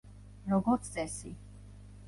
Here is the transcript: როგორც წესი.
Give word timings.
როგორც 0.53 0.89
წესი. 0.95 1.37